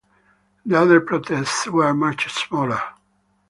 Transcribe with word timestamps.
The 0.65 0.81
other 0.81 0.99
protests 0.99 1.67
were 1.67 1.93
much 1.93 2.27
smaller. 2.33 2.81